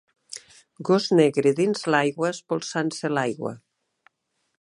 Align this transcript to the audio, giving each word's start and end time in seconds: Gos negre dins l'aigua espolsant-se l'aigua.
Gos 0.87 1.09
negre 1.19 1.51
dins 1.59 1.85
l'aigua 1.95 2.31
espolsant-se 2.37 3.13
l'aigua. 3.13 3.53